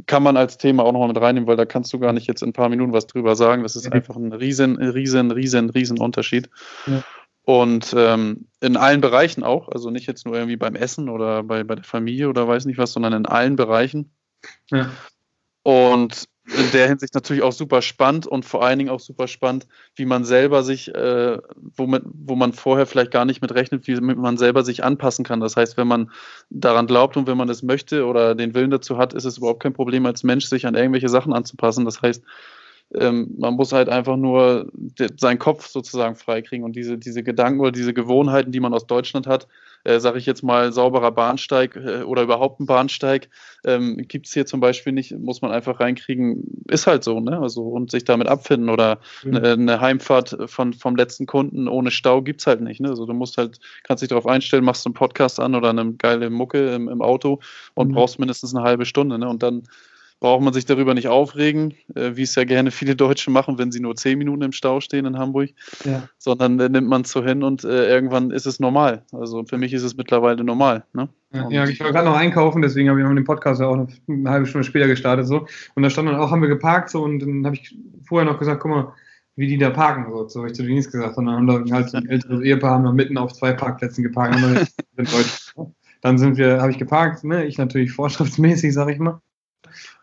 [0.07, 2.41] kann man als Thema auch nochmal mit reinnehmen, weil da kannst du gar nicht jetzt
[2.41, 3.63] in ein paar Minuten was drüber sagen.
[3.63, 6.49] Das ist einfach ein riesen, riesen, riesen, riesen Unterschied.
[6.87, 7.03] Ja.
[7.43, 11.63] Und ähm, in allen Bereichen auch, also nicht jetzt nur irgendwie beim Essen oder bei,
[11.63, 14.11] bei der Familie oder weiß nicht was, sondern in allen Bereichen.
[14.71, 14.89] Ja.
[15.61, 19.67] Und in der Hinsicht natürlich auch super spannend und vor allen Dingen auch super spannend,
[19.95, 21.37] wie man selber sich, äh,
[21.75, 25.39] womit, wo man vorher vielleicht gar nicht mit rechnet, wie man selber sich anpassen kann.
[25.39, 26.11] Das heißt, wenn man
[26.49, 29.61] daran glaubt und wenn man das möchte oder den Willen dazu hat, ist es überhaupt
[29.61, 31.85] kein Problem als Mensch, sich an irgendwelche Sachen anzupassen.
[31.85, 32.23] Das heißt,
[32.93, 34.71] ähm, man muss halt einfach nur
[35.19, 39.27] seinen Kopf sozusagen freikriegen und diese, diese Gedanken oder diese Gewohnheiten, die man aus Deutschland
[39.27, 39.47] hat,
[39.85, 43.29] äh, sage ich jetzt mal, sauberer Bahnsteig äh, oder überhaupt ein Bahnsteig,
[43.65, 47.39] ähm, gibt es hier zum Beispiel nicht, muss man einfach reinkriegen, ist halt so, ne?
[47.39, 49.35] Also und sich damit abfinden oder mhm.
[49.35, 52.81] eine, eine, Heimfahrt von, vom letzten Kunden ohne Stau gibt es halt nicht.
[52.81, 52.89] Ne?
[52.89, 56.29] Also du musst halt, kannst dich darauf einstellen, machst einen Podcast an oder eine geile
[56.29, 57.39] Mucke im, im Auto
[57.75, 57.93] und mhm.
[57.93, 59.29] brauchst mindestens eine halbe Stunde, ne?
[59.29, 59.63] Und dann
[60.19, 63.71] braucht man sich darüber nicht aufregen, äh, wie es ja gerne viele Deutsche machen, wenn
[63.71, 65.51] sie nur zehn Minuten im Stau stehen in Hamburg,
[65.83, 66.07] ja.
[66.17, 69.03] sondern äh, nimmt man es so hin und äh, irgendwann ist es normal.
[69.11, 70.85] Also für mich ist es mittlerweile normal.
[70.93, 71.09] Ne?
[71.49, 74.29] Ja, ich war gerade noch einkaufen, deswegen habe ich den Podcast ja auch eine, eine,
[74.29, 77.19] halbe Stunde später gestartet so und da stand dann auch, haben wir geparkt so und
[77.19, 78.93] dann habe ich vorher noch gesagt, guck mal,
[79.35, 81.17] wie die da parken, so, so habe ich zu Denise gesagt.
[81.17, 84.03] Und dann haben da halt so ein älteres Ehepaar haben dann mitten auf zwei Parkplätzen
[84.03, 84.37] geparkt.
[86.01, 87.45] dann sind wir, habe ich geparkt, ne?
[87.45, 89.19] ich natürlich vorschriftsmäßig, sage ich mal.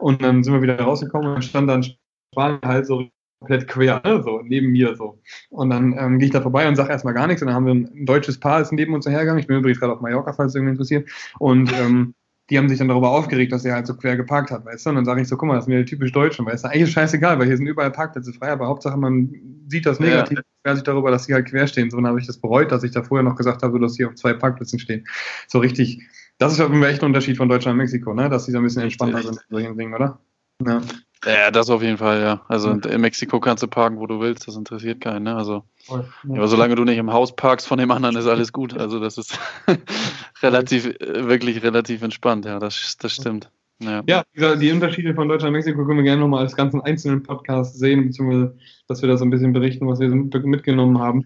[0.03, 1.85] Und dann sind wir wieder rausgekommen und stand dann
[2.33, 4.23] Spanien halt so komplett quer, ne?
[4.23, 5.21] so neben mir so.
[5.51, 7.43] Und dann ähm, gehe ich da vorbei und sage erstmal gar nichts.
[7.43, 9.41] Und dann haben wir ein deutsches Paar, ist neben uns hergegangen.
[9.41, 11.09] Ich bin übrigens gerade auf Mallorca, falls es irgendwie interessiert.
[11.39, 12.15] Und ähm,
[12.51, 14.91] die haben sich dann darüber aufgeregt, dass er halt so quer geparkt hat, weißt du?
[14.91, 16.69] Und dann sage ich so, guck mal, das sind ja typisch Deutsche, weißt du?
[16.69, 19.33] Eigentlich ist scheißegal, weil hier sind überall Parkplätze frei, aber Hauptsache man
[19.69, 20.75] sieht das negativ, ja.
[20.75, 21.91] sich darüber, dass sie halt quer stehen.
[21.91, 24.05] So, dann habe ich das bereut, dass ich da vorher noch gesagt habe, dass sie
[24.05, 25.07] auf zwei Parkplätzen stehen.
[25.47, 26.03] So richtig
[26.39, 28.29] das ist echt ein Unterschied von Deutschland und Mexiko, ne?
[28.29, 30.19] dass sie so ein bisschen entspannter sind in solchen Dingen, oder?
[30.67, 30.81] Ja.
[31.25, 32.43] ja, das auf jeden Fall, ja.
[32.49, 32.91] Also ja.
[32.91, 35.25] in Mexiko kannst du parken, wo du willst, das interessiert keinen.
[35.25, 35.35] Ne?
[35.35, 36.05] Also, ja.
[36.37, 38.77] aber solange du nicht im Haus parkst von dem anderen, ist alles gut.
[38.77, 39.39] Also das ist
[40.43, 43.51] relativ, äh, wirklich relativ entspannt, ja, das, das stimmt.
[43.81, 44.03] Ja.
[44.07, 47.79] ja, die Unterschiede von Deutschland und Mexiko können wir gerne nochmal als ganzen einzelnen Podcast
[47.79, 51.25] sehen, beziehungsweise dass wir da so ein bisschen berichten, was wir mitgenommen haben.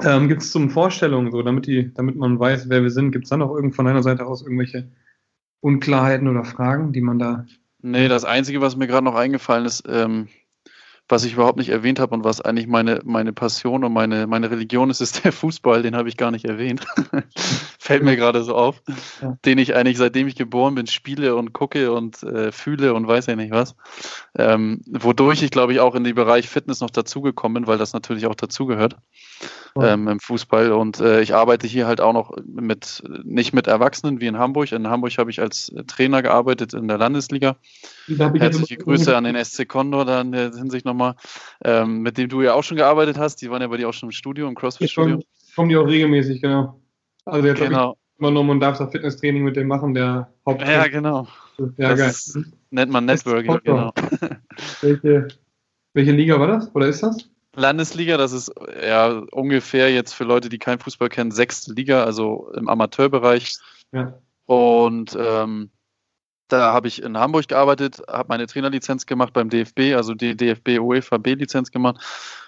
[0.00, 3.24] Ähm, gibt es zum Vorstellungen, so, damit, die, damit man weiß, wer wir sind, gibt
[3.24, 4.90] es da noch irgend von deiner Seite aus irgendwelche
[5.60, 7.46] Unklarheiten oder Fragen, die man da.
[7.80, 10.28] Nee, das Einzige, was mir gerade noch eingefallen ist, ähm,
[11.08, 14.50] was ich überhaupt nicht erwähnt habe und was eigentlich meine, meine Passion und meine, meine
[14.50, 16.86] Religion ist, ist der Fußball, den habe ich gar nicht erwähnt.
[17.78, 18.82] Fällt mir gerade so auf.
[19.20, 19.36] Ja.
[19.44, 23.26] Den ich eigentlich, seitdem ich geboren bin, spiele und gucke und äh, fühle und weiß
[23.26, 23.76] ja nicht was.
[24.36, 27.92] Ähm, wodurch ich, glaube ich, auch in den Bereich Fitness noch dazugekommen bin, weil das
[27.92, 28.96] natürlich auch dazugehört
[29.80, 30.72] ähm, im Fußball.
[30.72, 34.72] Und äh, ich arbeite hier halt auch noch mit, nicht mit Erwachsenen wie in Hamburg.
[34.72, 37.56] In Hamburg habe ich als Trainer gearbeitet in der Landesliga.
[38.06, 41.14] Herzliche Grüße an den SC Condor da in der Hinsicht nochmal,
[41.64, 43.36] ähm, mit dem du ja auch schon gearbeitet hast.
[43.42, 45.20] Die waren ja bei dir auch schon im Studio, im CrossFit-Studio.
[45.54, 46.80] Kommen die auch regelmäßig, genau.
[47.24, 47.96] Also jetzt genau.
[48.18, 50.72] übernommen und darf das Fitnesstraining mit dem machen, der Haupttrainer.
[50.72, 51.28] Ja, genau.
[51.76, 52.44] Ja, das geil.
[52.70, 53.92] nennt man Networking, genau.
[54.80, 55.28] Welche,
[55.92, 56.74] welche Liga war das?
[56.74, 57.30] Oder ist das?
[57.56, 58.52] Landesliga, das ist
[58.84, 63.54] ja ungefähr jetzt für Leute, die keinen Fußball kennen, sechste Liga, also im Amateurbereich.
[63.92, 64.18] Ja.
[64.46, 65.70] Und ähm,
[66.48, 70.78] da habe ich in Hamburg gearbeitet, habe meine Trainerlizenz gemacht beim DFB, also die DFB
[70.80, 72.00] UEFA B-Lizenz gemacht.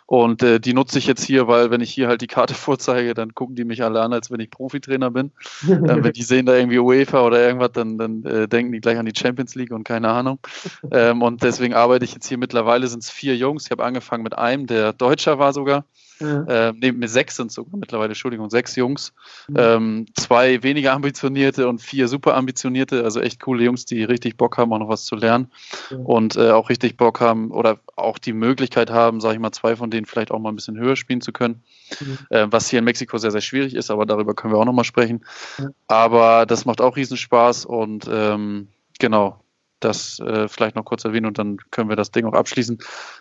[0.06, 3.14] Und äh, die nutze ich jetzt hier, weil wenn ich hier halt die Karte vorzeige,
[3.14, 5.32] dann gucken die mich alle an, als wenn ich Profitrainer bin.
[5.68, 8.98] äh, wenn die sehen da irgendwie UEFA oder irgendwas, dann, dann äh, denken die gleich
[8.98, 10.38] an die Champions League und keine Ahnung.
[10.92, 13.64] Ähm, und deswegen arbeite ich jetzt hier mittlerweile, sind es vier Jungs.
[13.64, 15.84] Ich habe angefangen mit einem, der Deutscher war sogar.
[16.20, 16.70] Ja.
[16.70, 19.12] Ähm, mir sechs sind sogar mittlerweile, Entschuldigung, sechs Jungs.
[19.48, 19.56] Mhm.
[19.58, 24.56] Ähm, zwei weniger ambitionierte und vier super ambitionierte, also echt coole Jungs, die richtig Bock
[24.58, 25.50] haben, auch noch was zu lernen
[25.90, 25.98] ja.
[25.98, 29.74] und äh, auch richtig Bock haben oder auch die Möglichkeit haben, sage ich mal, zwei
[29.74, 31.64] von denen vielleicht auch mal ein bisschen höher spielen zu können.
[31.98, 32.18] Mhm.
[32.30, 34.84] Äh, was hier in Mexiko sehr, sehr schwierig ist, aber darüber können wir auch nochmal
[34.84, 35.24] sprechen.
[35.58, 35.68] Ja.
[35.88, 39.42] Aber das macht auch Riesenspaß und ähm, genau,
[39.80, 42.78] das äh, vielleicht noch kurz erwähnen und dann können wir das Ding auch abschließen.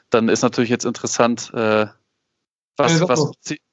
[0.10, 1.88] Dann ist natürlich jetzt interessant, äh,
[2.78, 3.32] was, was,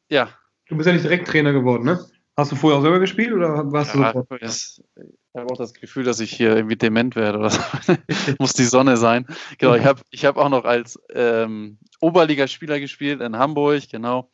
[0.08, 0.28] ja.
[0.68, 2.04] Du bist ja nicht direkt Trainer geworden, ne?
[2.36, 4.42] Hast du vorher auch selber gespielt oder warst ja, du sofort?
[4.42, 7.60] Das, Ich habe auch das Gefühl, dass ich hier irgendwie dement werde oder so.
[8.38, 9.26] Muss die Sonne sein.
[9.58, 14.30] Genau, ich habe ich hab auch noch als ähm, Oberligaspieler gespielt in Hamburg, genau.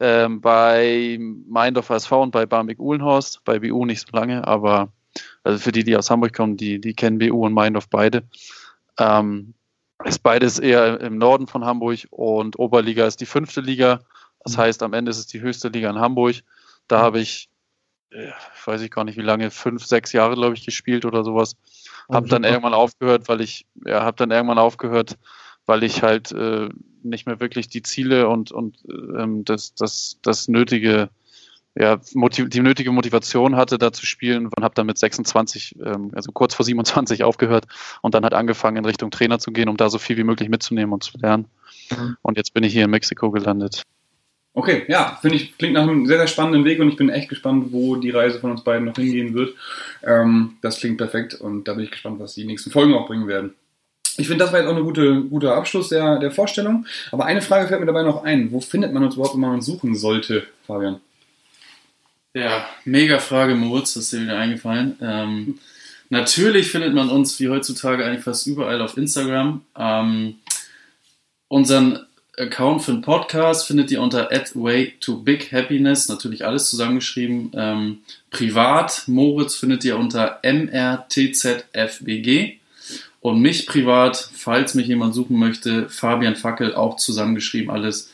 [0.00, 3.44] Ähm, bei Meindorf SV und bei Barmbek Uhlenhorst.
[3.44, 4.92] Bei BU nicht so lange, aber
[5.44, 8.24] also für die, die aus Hamburg kommen, die, die kennen BU und Meindorf beide.
[8.98, 9.54] Ähm,
[10.04, 14.00] ist beides eher im Norden von Hamburg und Oberliga ist die fünfte Liga.
[14.44, 14.62] Das mhm.
[14.62, 16.36] heißt, am Ende ist es die höchste Liga in Hamburg.
[16.88, 17.48] Da habe ich
[18.10, 18.30] äh,
[18.64, 21.56] weiß ich gar nicht wie lange, fünf, sechs Jahre, glaube ich, gespielt oder sowas.
[22.08, 25.18] Hab dann irgendwann aufgehört, weil ich, ja, hab dann irgendwann aufgehört,
[25.66, 26.68] weil ich halt äh,
[27.02, 31.10] nicht mehr wirklich die Ziele und, und ähm, das, das, das nötige,
[31.74, 36.30] ja, die nötige Motivation hatte, da zu spielen und habe dann mit 26, ähm, also
[36.32, 37.66] kurz vor 27 aufgehört
[38.02, 40.48] und dann halt angefangen, in Richtung Trainer zu gehen, um da so viel wie möglich
[40.48, 41.46] mitzunehmen und zu lernen.
[41.90, 42.16] Mhm.
[42.22, 43.82] Und jetzt bin ich hier in Mexiko gelandet.
[44.58, 47.28] Okay, ja, finde ich, klingt nach einem sehr, sehr spannenden Weg und ich bin echt
[47.28, 49.54] gespannt, wo die Reise von uns beiden noch hingehen wird.
[50.02, 53.28] Ähm, das klingt perfekt und da bin ich gespannt, was die nächsten Folgen auch bringen
[53.28, 53.52] werden.
[54.16, 56.86] Ich finde, das war jetzt auch ein gute, guter Abschluss der, der Vorstellung.
[57.12, 58.50] Aber eine Frage fällt mir dabei noch ein.
[58.50, 61.00] Wo findet man uns überhaupt, wenn man uns suchen sollte, Fabian?
[62.32, 64.96] Ja, mega Frage, Moritz, das ist dir wieder eingefallen.
[65.02, 65.58] Ähm,
[66.08, 69.60] natürlich findet man uns wie heutzutage eigentlich fast überall auf Instagram.
[69.78, 70.36] Ähm,
[71.48, 72.06] unseren
[72.38, 77.50] Account für den Podcast findet ihr unter way to big happiness, natürlich alles zusammengeschrieben.
[77.54, 77.98] Ähm,
[78.30, 81.80] privat, Moritz findet ihr unter mrtzfbg.
[83.20, 88.12] Und mich privat, falls mich jemand suchen möchte, Fabian Fackel, auch zusammengeschrieben alles.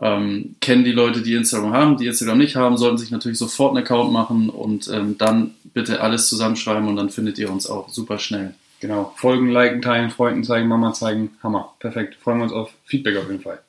[0.00, 3.74] Ähm, kennen die Leute, die Instagram haben, die Instagram nicht haben, sollten sich natürlich sofort
[3.76, 7.88] einen Account machen und ähm, dann bitte alles zusammenschreiben und dann findet ihr uns auch
[7.88, 8.54] super schnell.
[8.82, 9.12] Genau.
[9.14, 11.30] Folgen, liken, teilen, Freunden zeigen, Mama zeigen.
[11.40, 11.72] Hammer.
[11.78, 12.16] Perfekt.
[12.16, 13.60] Freuen wir uns auf Feedback auf jeden Fall.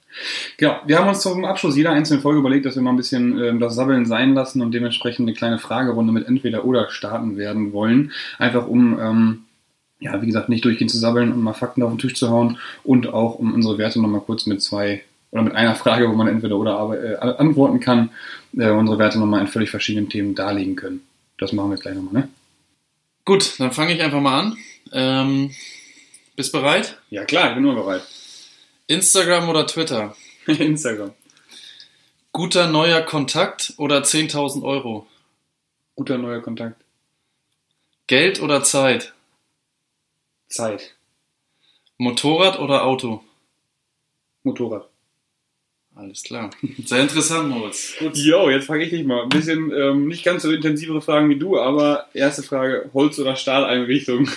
[0.57, 0.77] Genau.
[0.87, 3.55] Wir haben uns zum Abschluss jeder einzelnen Folge überlegt, dass wir mal ein bisschen äh,
[3.59, 8.11] das Sabbeln sein lassen und dementsprechend eine kleine Fragerunde mit entweder oder starten werden wollen.
[8.39, 9.43] Einfach um, ähm,
[9.99, 12.57] ja, wie gesagt, nicht durchgehend zu sabbeln und mal Fakten auf den Tisch zu hauen
[12.83, 16.27] und auch um unsere Werte nochmal kurz mit zwei oder mit einer Frage, wo man
[16.27, 18.09] entweder oder äh, antworten kann,
[18.57, 21.01] äh, unsere Werte nochmal in völlig verschiedenen Themen darlegen können.
[21.37, 22.29] Das machen wir jetzt gleich nochmal, ne?
[23.25, 24.57] Gut, dann fange ich einfach mal an.
[24.91, 25.53] Ähm,
[26.35, 26.97] bist bereit?
[27.09, 28.03] Ja klar, ich bin nur bereit.
[28.87, 30.15] Instagram oder Twitter?
[30.47, 31.13] Instagram.
[32.31, 35.07] Guter neuer Kontakt oder 10.000 Euro?
[35.95, 36.83] Guter neuer Kontakt.
[38.07, 39.13] Geld oder Zeit?
[40.47, 40.95] Zeit.
[41.97, 43.23] Motorrad oder Auto?
[44.43, 44.89] Motorrad.
[45.95, 46.49] Alles klar.
[46.85, 47.95] Sehr interessant, Moritz.
[47.99, 48.17] Gut.
[48.17, 49.23] Jo, jetzt frage ich dich mal.
[49.23, 53.35] Ein bisschen ähm, nicht ganz so intensivere Fragen wie du, aber erste Frage: Holz- oder
[53.35, 54.27] Stahleinrichtung?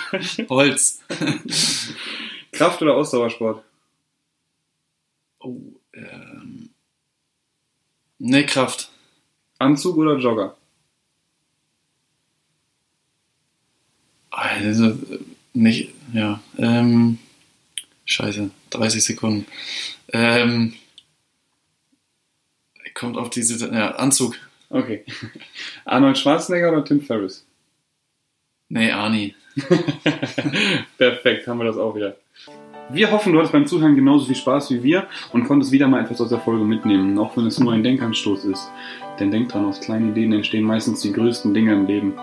[0.48, 1.00] Holz.
[2.52, 3.62] Kraft- oder Ausdauersport?
[5.40, 5.56] Oh,
[5.94, 6.70] ähm.
[8.18, 8.90] Ne, Kraft.
[9.58, 10.56] Anzug oder Jogger?
[14.30, 14.98] Also,
[15.54, 17.18] nicht, ja, ähm.
[18.04, 19.46] Scheiße, 30 Sekunden.
[20.12, 20.74] Ähm
[22.96, 24.34] kommt auf diese, ja, Anzug.
[24.70, 25.04] Okay.
[25.84, 27.46] Arnold Schwarzenegger oder Tim Ferriss?
[28.68, 29.34] Nee, Arnie.
[30.98, 32.16] Perfekt, haben wir das auch wieder.
[32.88, 36.02] Wir hoffen, du hattest beim Zuhören genauso viel Spaß wie wir und konntest wieder mal
[36.02, 38.70] etwas aus der Folge mitnehmen, auch wenn es nur ein Denkanstoß ist.
[39.18, 42.14] Denn denk dran, aus kleinen Ideen entstehen meistens die größten Dinge im Leben.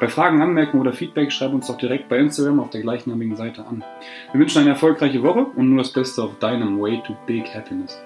[0.00, 3.66] Bei Fragen, Anmerkungen oder Feedback schreib uns doch direkt bei Instagram auf der gleichnamigen Seite
[3.66, 3.84] an.
[4.32, 8.00] Wir wünschen eine erfolgreiche Woche und nur das Beste auf deinem Way to Big Happiness.